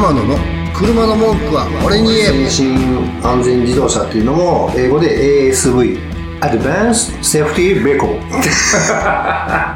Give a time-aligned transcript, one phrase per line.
[0.00, 0.38] 天野の
[0.72, 5.98] 車の文句は俺に言え先進安全自動車っていうのも英語で ASV
[6.40, 8.48] Advanced Safety Vehicle って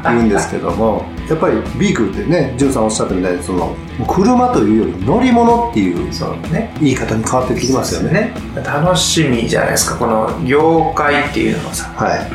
[0.09, 3.75] 言うんですけどもやっぱりビークってねジュンさんおっしゃったみたいにその
[4.07, 8.33] 車というより乗り物っていうそうね言い方に変わってきますよねね
[8.65, 12.27] 楽しみじゃないですかこの業界っていうのはさはい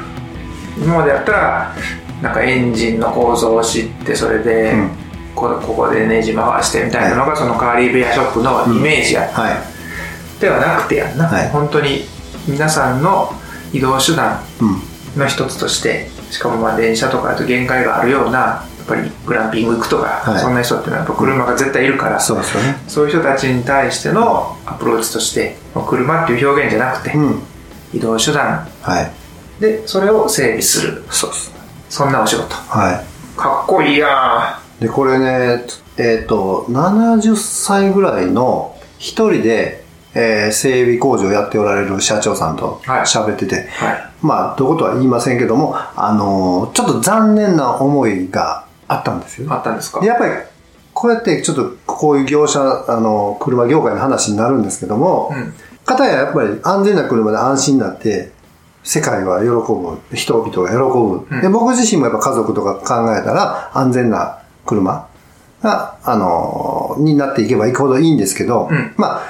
[0.78, 1.74] 今までやったら
[2.22, 4.99] なんかエンジンの構造を知ってそれで、うん
[5.34, 10.40] こここでネジ回してみたいなのがそのカーリーベアショップのイメージや、はい。
[10.40, 11.48] ではなくてやんな、はい。
[11.50, 12.04] 本当に
[12.48, 13.32] 皆さんの
[13.72, 15.20] 移動手段うん。
[15.20, 20.40] の一つとしてしかもまあ電車とかだと限界があるようなやっぱりグランピング行くとか、はい。
[20.40, 22.76] そんな人っていうのはやっぱ車が絶対いるから、そうですよね。
[22.86, 25.56] そういう人たちに対してのアプローチとして
[25.88, 27.42] 車っていう表現じゃなくて、うん。
[27.92, 28.68] 移動手段。
[28.82, 29.10] はい。
[29.60, 31.04] でそれを整備する。
[31.10, 31.30] そう
[31.88, 32.54] そんなお仕事。
[32.54, 33.38] はい。
[33.38, 35.62] かっこいいやでこれね
[35.98, 39.84] えっ、と70歳ぐらいの一人で、
[40.14, 43.00] えー整備工場やっておられる社長さんとはい。
[43.02, 44.10] 喋ってて、んはい。
[44.22, 49.48] まあどことは言いませんけどもあのーちょっと残念な思いがあったんですよ。
[49.48, 50.00] ねあったんですか？
[50.00, 50.32] でやっぱり
[50.94, 55.52] こうやってちょっとこういう業者あの車業界の話になるんですけども、うん。
[55.84, 58.32] 片ややっぱり安全な車で安心になって
[58.82, 61.40] 世界は喜ぶ人々が喜ぶ、うん。
[61.40, 64.39] で僕自身もやっぱ家族とか考えたら安全な
[64.70, 65.08] 車
[65.62, 68.94] が、あのになっていけばいくほどいいんですけど、うん。
[68.96, 69.22] まあ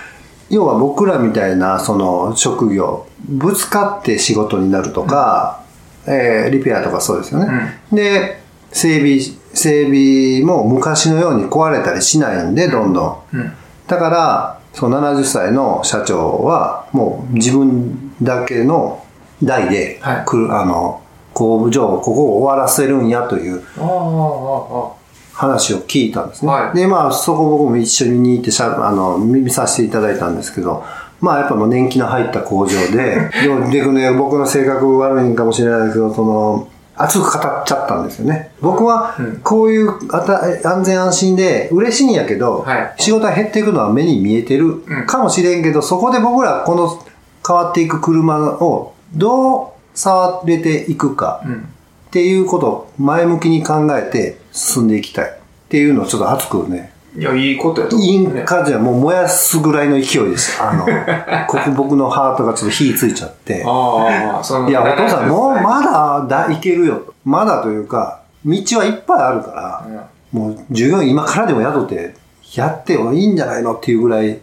[0.50, 5.62] 要は僕らみたいなその職業ぶつかって仕事になるとか、
[6.06, 8.40] えーリペアとかそうですよね、で
[8.72, 9.20] 整備
[9.54, 13.52] 整備も昔のように壊れたりしないんでどんどん、うん。
[13.86, 19.04] だから、その70歳の社長は、もう自分だけの
[19.42, 20.24] 代で、はい。
[20.50, 21.02] あの、
[21.34, 23.62] 工場、ここを終わらせるんやという。
[23.78, 24.99] あああ
[25.32, 26.52] 話を聞いたんですね。
[26.52, 26.76] はい。
[26.76, 30.84] で、まあ、そこ僕も一緒に見に行ってしゃ、あの、見させていただいたんですけど、
[31.20, 38.50] まあ、やっぱもう年季の入った工場で、 でも、でね、僕の性格悪いんかもしれないですけど、その、熱く語っちゃったんですよね。
[38.60, 42.94] 僕はうん、こういうあた安全安心で嬉しいんやけど、はい。
[42.98, 45.06] 仕事が減っていくのは目に見えてるうん。
[45.06, 46.98] かもしれんけど、そこで僕らこの
[47.46, 55.32] 変わっていく車をどう触れていくかっていうことを前向きに考えて進んでいきたいっ
[55.68, 60.62] ていうのをちょっと熱くね、いやいいことやと思うインねカじゃもう燃やすぐらいの勢いです。
[60.62, 60.86] あの、
[61.48, 63.64] ここ僕のハートがちょっと火ついちゃって。
[63.66, 67.02] ああそのいや、お父さん、もう70まだだいけるよ。
[67.24, 69.84] まだというか、道はいっぱいあるから、
[70.32, 72.14] もう従業員今からでも雇って、
[72.54, 74.38] やってもいいんじゃないのっていうぐらい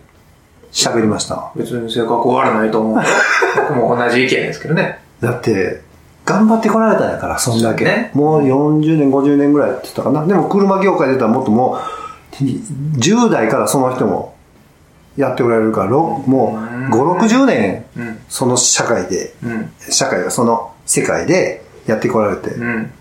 [0.72, 1.52] 喋りました。
[1.56, 3.04] 別に性格悪ないと思うよ
[3.70, 5.82] 僕も同じ意見ですけどねだって、
[6.28, 7.86] 頑張ってこられたんやから、そんだけ。
[7.86, 8.12] ね。
[8.14, 10.26] もう40年、50年ぐらいって言ったかな。
[10.26, 11.80] でも車業界で言ったらもっとも
[12.40, 14.36] う、10代からその人も
[15.16, 18.20] やっておられるから、ろもう5、60年、うん。
[18.28, 19.72] その社会で、うん。
[19.90, 22.92] 社会がその世界でやってこられて、うん。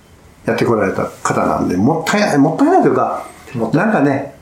[0.44, 3.26] やってこられた方なんで、もったいない、もったいないというか
[3.72, 4.36] なんかね、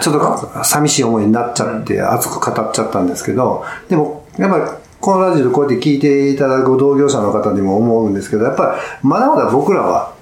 [0.00, 4.64] ちょっと寂しい思いになっちゃって、熱く語っちゃったんですけど、でも、やっぱり、
[5.06, 10.16] このラジオでこうやって聞いていただく同業者の方にも思うんですけど、やっぱり、まだまだ僕らは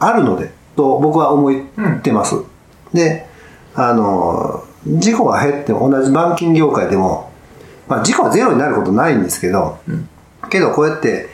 [0.00, 2.34] あるので、と僕は思ってます。
[2.92, 3.28] で、
[3.76, 7.30] あの、事故が減っても、同じ板金業界でも、
[7.86, 9.78] まあ事故はゼロになることないんですけど、
[10.50, 11.28] けどこうやって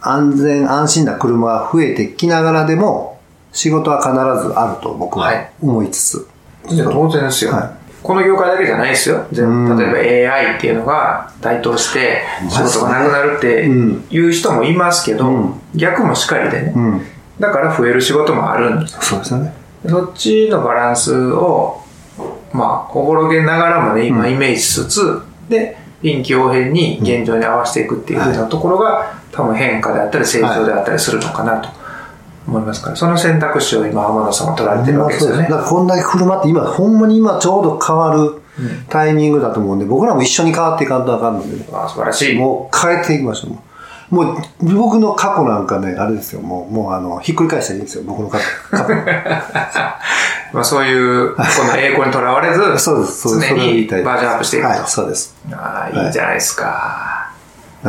[0.00, 3.20] 安全安心な車が増えてきながらでも、
[3.52, 4.14] 仕事は必
[4.48, 5.50] ずあると僕ははい。
[5.60, 6.28] 思いつつ、
[6.70, 9.26] いや当然ですよ、はこの業界だけじゃないですよ。
[9.32, 14.04] 例えば AI っていうのが台頭して仕事がなくなるってうん。
[14.08, 15.60] いう人もいますけど、うん。
[15.74, 17.02] 逆もしっかりでね、うん、
[17.40, 18.94] だから増える仕事もあるんです。
[18.94, 19.52] よそうですよね。
[19.88, 21.82] そっちのバランスを
[22.52, 31.68] まあおぼろげながらもね今イメージしつつ、で臨機応変に現状に合わせていくっていうふうなところが、多分変化であったり成長であったりするのかなと
[32.46, 35.48] 思いますから、その選択肢を今浜田さんは取られてるわけですよねだ。
[35.48, 38.40] からこんだけ車って今、ほんまに今ちょうど変わる
[38.88, 42.34] タイミングだと思うんで、僕らも一緒に変わっていかんとあかんのでね、あ素晴らしい。
[42.36, 44.14] もう変えていきましょう。
[44.14, 48.44] もう僕の過去なんかね、あれですよ、もう、もうあの、ひっくり返したらいいんですよ、僕の過去。
[48.70, 48.94] 過 去
[50.52, 53.54] まあ、そういう、この栄光にとらわれず、 そうです、そうです。
[53.54, 54.68] 常にバージョンアップしていくと。
[54.68, 55.34] はい、そうです。
[55.52, 57.15] ああ、いいじゃないですか。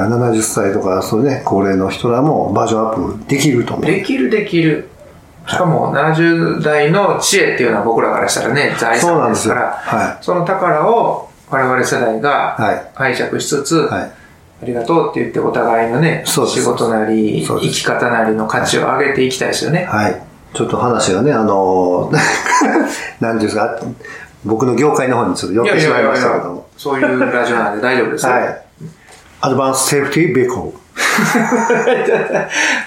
[0.06, 3.86] 70歳とか、そうね、高齢の人らもバージョンアップできると思う。
[3.86, 4.90] できるできる。
[5.48, 14.12] しかも70代の知恵っていうのは僕らからしたらね、財産ですすから、はいその宝を我々世代がはい拝借しつつ、はい。
[14.62, 19.86] ありがとうって言ってお互いのね、仕事なり、生き方なりの価値を上げていきたいですよね。
[19.86, 20.22] はい。
[20.54, 22.12] ちょっと話がね、あの、
[23.22, 23.80] なんていうんですか、
[24.44, 26.66] 僕の業界の方にちょっと寄ってしまいましたけども。
[26.76, 28.32] そういうラジオなんで大丈夫ですよ。
[28.32, 28.67] はい。
[29.42, 30.74] アドバンスセーフティーベコ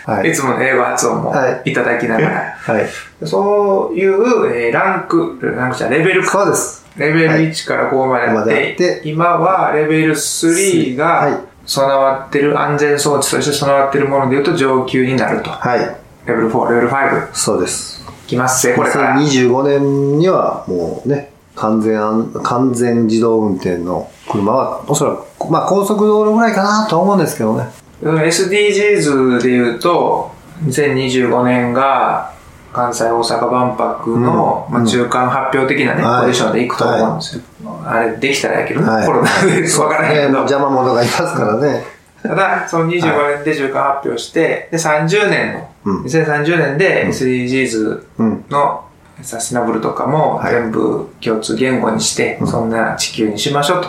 [0.07, 2.57] はいいつもの英語発音もはいいただきながら。
[2.59, 3.27] はい。
[3.27, 6.31] そういう、えーランク、ランクじゃレベルか。
[6.31, 6.87] そうです。
[6.97, 15.51] レベル1から5まであまっ、であってて今はレベル3はいが備わってる、安全装置として備わってるもので言うと上級になると。
[15.51, 15.79] はい。
[16.27, 18.01] レベル4、レベル5、そうです。
[18.27, 19.17] きますぜ、これから。
[19.17, 27.69] 2025年にはもうね、完全安、完全自動運転の車は、おそらく、まあ高速道路ぐらいかなとは思うんですけどね。
[28.03, 30.31] SDGs で言うと、
[30.65, 32.33] 2025年が
[32.73, 37.43] 関西大阪万博の、うんまあ、中間発表的なね、はいポジションでいくと思うんですよ。
[37.85, 40.29] あれできたらやけどね、はいコロナでわからないけど。
[40.31, 41.85] ね邪魔者がいますからね。
[42.23, 48.45] ただ、その25年で中間発表して、で、30年の、うん2030年で SDGs うん。
[48.49, 48.85] の
[49.23, 53.83] サステナブルとかもはい全部共通言語にして、そんな地球にしましょう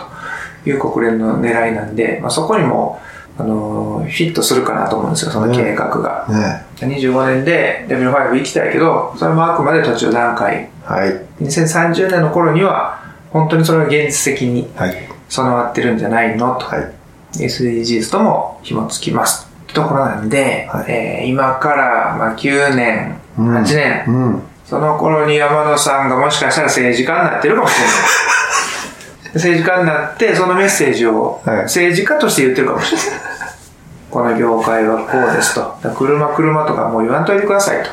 [0.64, 3.00] という国連の狙いなんで、まあ、そこにも、
[3.38, 6.26] あのーフィットするかなと思うんですよ、その計画が。
[6.28, 6.64] ね。
[6.80, 10.68] 25年でレベル5行きたいけど、それもあくまで途中段階。
[10.84, 11.44] はい。
[11.44, 13.00] 2030年の頃には、
[13.30, 14.94] 本当にそれが現実的にはい。
[15.28, 16.66] 備わってるんじゃないのと。
[16.66, 16.92] はい。
[17.36, 19.48] SDGs とも紐付きます。
[19.72, 24.42] ところなんで、はいえー今から、まあ、9年、うん8年、うん。
[24.72, 27.92] その頃に山野さんがもしかしたら政治家になってるかもしれない。
[29.36, 33.20] 政治家になって、そのメッセージをはい政治家として言ってるかもしれない。
[34.10, 35.76] この業界はこうですと。
[35.94, 37.90] 車、車とかもう言わんといてくださいと。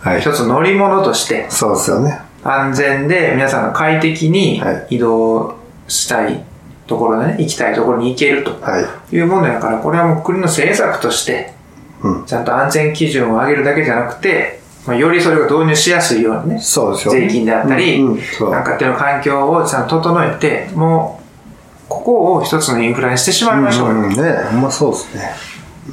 [0.00, 0.20] はい。
[0.20, 2.18] 一つ乗り物としてそうですよね。
[2.42, 5.54] 安全で皆さんが快適にはい移動
[5.86, 6.42] したい
[6.88, 9.16] ところでね、行きたいところに行けるとはい。
[9.16, 11.54] いうものやから、これはもう国の政策として、
[12.02, 12.24] うん。
[12.24, 17.20] ちゃんと安全基準を上げるだけじゃなくて、まあ、よりそれが導入しやすいようにね、そうですよね。
[17.22, 24.16] 税金であったり、うんうんそうなんかっていうの環境をちゃんと整えて、もう、ここを一つのインフラにしてしまいましょうよ、うんうん、ね
[24.50, 25.30] ほんまそうですね。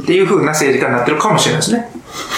[0.03, 1.91] っていう風な政治家になってるかもしれないですね。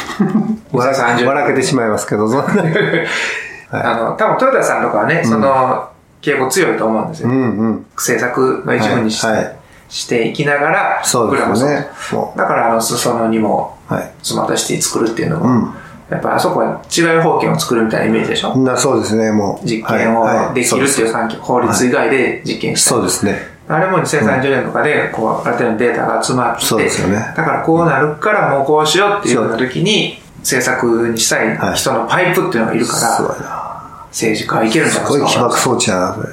[0.71, 2.45] 笑2030笑けてしまいますけど、そんな
[3.71, 5.89] あの、多分トヨタさんとかはね、その
[6.21, 7.29] 傾向強いと思うんですよ。
[7.29, 7.85] うんうん。
[7.95, 9.55] 政策の一部にして,、はいはい
[9.89, 11.87] していきながら、そうですよね
[12.35, 13.93] だから、あの、裾野にも、う。
[13.93, 14.11] はい。
[14.23, 15.73] スマートシティ作るっていうのも、うん
[16.13, 18.55] やっぱあそこは違い保険を作るみたいなイメージでしょ？
[18.57, 19.67] なそうですね、もう。
[19.67, 22.93] 実験はいをできるっていう環境、法律以外で実験したい。
[22.93, 23.39] そうですね。
[23.67, 33.69] あれも2030年とかで、こう、ある程度のデータが集まって、そうですよねだからこうなるからもうこうしようっていうような時に、政策にしたい人のパイプっていうのがいるから。
[34.09, 35.43] 政治家はいけるんじゃすごい起ないですか？
[35.47, 36.27] 爆装置やな、それ。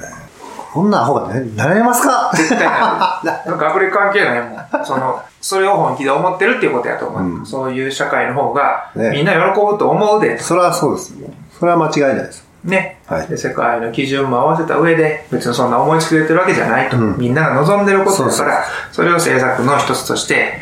[0.71, 2.31] こんなアホがね、なれますか？
[2.33, 3.57] 絶対なる。
[3.57, 4.85] 学歴関係ないもん。
[4.85, 7.21] その、それを本気で思ってるっていうことやと思う。
[7.21, 11.13] うんそういう社会の方が、ねみんな喜ぶと思うで、それはそうです。
[11.59, 12.45] それは間違いないです。
[12.63, 13.35] ね、はいで。
[13.35, 16.97] 世界の基準も合わせた上で、別にそんな思いつきで言ってるわけじゃないと。
[16.97, 20.61] うんみんなが望んでることだから、それを政策の一つとして、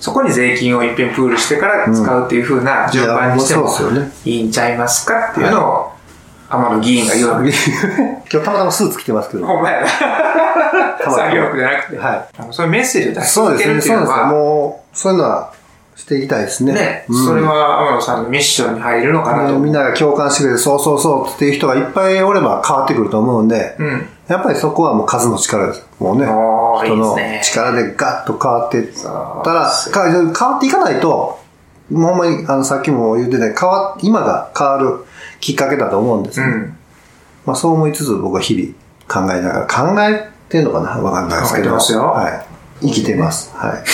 [0.00, 5.92] そこに税金を一遍プールしてから使うっていう風な順番にしてもいやそうですよねいいんちゃいますかっていうのを、
[6.48, 7.70] 天野議員が言うわけです。
[8.32, 9.46] 今日たまたまスーツ着てますけど。
[9.46, 9.86] ほんまやな。
[11.10, 14.16] 作業服じゃなくて、はいそういうメッセージを出しそうですね、続けるっていそううですね。
[14.16, 15.52] のは、もう、そういうのは
[15.96, 16.72] していきたいですね。
[16.72, 19.58] ね、うんそれは天野さんのミッションに入るのかなと。
[19.58, 24.08] みんなが共感してくれて、そうそうそうっていう人がいっぱいおれば変わってくると思うんで、うん。
[24.28, 25.86] やっぱりそこはもう数の力です。
[25.98, 26.26] もうね、
[26.84, 31.38] 人の力でガッと変わっていったら、変わっていかないと、
[31.90, 35.05] もうほんまに、あの、さっきも言ってたように変わ、今が変わる
[35.46, 36.46] きっかけだと思うんですね。
[36.46, 36.76] うん。
[37.44, 40.90] まあそう思いつつ僕は日々考えながら、考えてんのかな？
[41.00, 41.70] わかんないですけど。
[41.70, 42.28] ますよは
[42.82, 42.86] い。
[42.88, 43.54] 生きてます。
[43.54, 43.84] はい。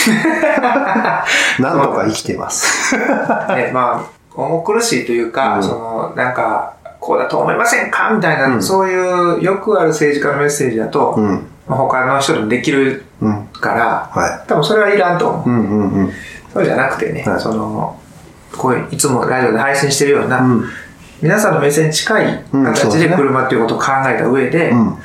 [1.61, 2.97] なんとか生きてます。
[3.55, 8.09] ね、まあ、重苦しいというか、うんその、なんか、こうだと思いませんか？
[8.09, 11.45] みたいな、うんそういうよくある政治家のメッセージだと、うん。
[11.67, 13.43] まあ他の人でもできるうん。
[13.53, 15.49] から、は多分それはいらんと思う。
[15.49, 15.51] い。
[15.51, 16.11] うんうんうん。
[16.51, 17.95] そうじゃなくてね、はいその、
[18.57, 20.65] こういう、いつもラジオで配信してるような、うん。
[21.21, 24.97] 皆さんの目線に近い形で車っていうことを考えた上で、うん。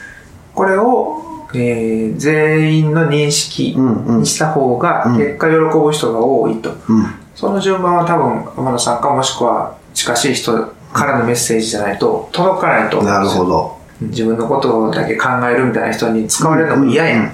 [0.55, 1.23] これを、
[1.55, 6.71] えー全員の認識にした方が、うん結果喜ぶ人が多いと。
[6.88, 7.07] うん。
[7.35, 13.79] その順番は多分、天野さんかもしくは近しい人からのメッセージじゃないと届かないと思うんなるですよほど。
[14.00, 17.33] 自分のことだけ考えるみたいな人に使われるのも嫌やん。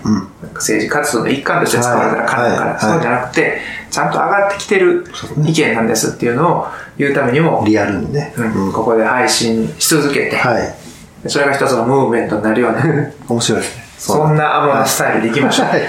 [0.54, 3.58] 政治活動の一環として使われたらかんだから、そうじゃなくて、
[3.94, 5.04] ちゃんと上がってきてる
[5.46, 6.66] 意見なんですっていうのを
[6.98, 8.34] 言うためにも、リアルにね。
[8.36, 11.28] うんここで配信し続けて、はい。
[11.28, 12.82] それが一つのムーブメントになるような、
[13.28, 13.84] 面白いですね。
[13.96, 15.66] そんな天野スタイルでいきましょう。
[15.68, 15.82] はい。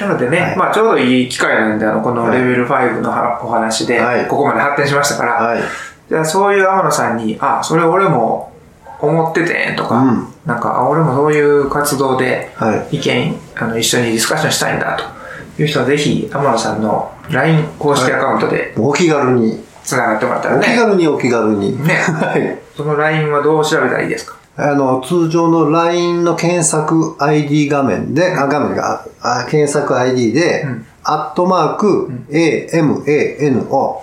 [0.00, 5.58] なのでね、はいまあちょうどいい機会なんで、あの、このレベル5のはお話ではい、ここまで発展しましたから、はい。
[6.08, 8.50] じゃあそういう天野さんに、あ、それ俺も
[8.98, 15.13] 思っててんとか、うんなんか、あ俺もそういう活動ではい意見、あの一緒にディスカッションしたいんだと
[15.58, 21.86] いう人はぜひ天野さんの LINE 公式アカウントでお気軽に、つながってもらったらお気ね、軽にお気軽に。
[21.86, 21.94] ね。
[22.00, 22.58] はい。
[22.76, 24.36] その LINE はどう調べたらいいですか？
[24.56, 30.86] あの、通常の LINE の検索 ID 画面で、あ、画面が、あ検索 ID で、うん。
[31.02, 33.98] アットマーク、AMANO、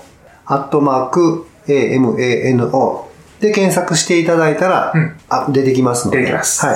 [0.46, 3.02] アットマーク、AMANO
[3.40, 5.14] で検索していただいたら、うん。
[5.30, 6.18] あ、出てきますので。
[6.20, 6.66] 出てきます。
[6.66, 6.76] はい。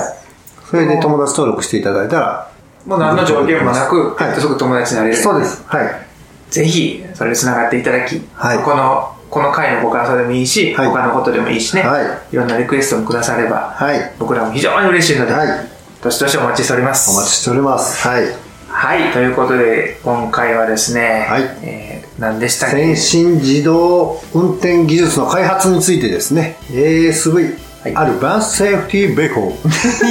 [0.68, 2.48] それで友達登録していただいたら、
[2.86, 5.16] もう何の条件もなく、はいすぐ友達になれる。
[5.16, 5.62] そうです。
[5.66, 6.06] はい。
[6.50, 14.12] ぜひ、それで繋がっていただき、はいこの、この回のご感想でもいいし、はい他のことでもいいしね、はいいろんなリクエストもくだされば、はい。
[14.18, 15.48] 僕らも非常に嬉しいので、はい。
[16.02, 17.10] どしどしお待ちしております。
[17.10, 18.06] お待ちしております。
[18.06, 18.24] はい。
[18.68, 22.94] はい、ということで、今回はですね、はいえー、何でしたっけ？
[22.94, 29.56] 先進自動運転技術の開発についてですね、ASV、はいアルバンスセーフティーベコに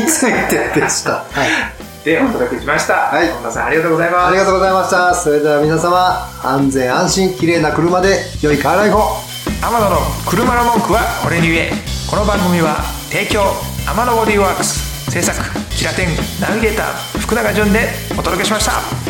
[0.08, 1.24] ついてでした。
[1.32, 1.85] はい。
[2.06, 2.94] でお届けしました。
[2.94, 4.28] はい本田さんありがとうございます。
[4.28, 5.14] ありがとうございました。
[5.16, 9.36] それでは皆様、安全安心、綺麗な車で良いカーライフを。
[9.62, 9.98] 天野の
[10.28, 11.72] 車の文句は俺に言え
[12.08, 13.42] この番組は提供
[13.90, 15.40] 天野ボディーワークス制作
[15.72, 16.10] キラテン
[16.40, 19.05] ナビゲーター福永潤でお届けしました